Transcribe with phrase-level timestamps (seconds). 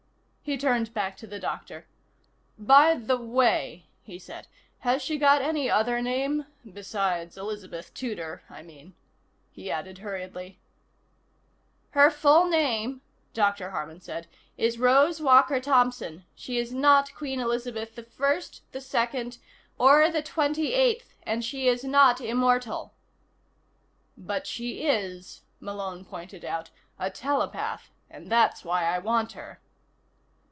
[0.43, 1.87] He turned back to the doctor.
[2.59, 4.47] "By the way," he said.
[4.79, 6.45] "Has she got any other name?
[6.69, 8.93] Besides Elizabeth Tudor, I mean,"
[9.49, 10.59] he added hurriedly.
[11.91, 12.99] "Her full name,"
[13.33, 13.69] Dr.
[13.69, 14.27] Harman said,
[14.57, 16.25] "is Rose Walker Thompson.
[16.35, 19.37] She is not Queen Elizabeth I, II
[19.77, 22.93] or XXVIII, and she is not immortal."
[24.17, 27.91] "But she is," Malone pointed out, "a telepath.
[28.09, 29.61] And that's why I want her."